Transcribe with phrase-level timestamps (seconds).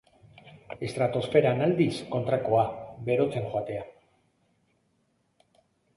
[0.87, 2.63] Estratosferan aldiz, kontrakoa:
[3.11, 3.87] berotzen joatea.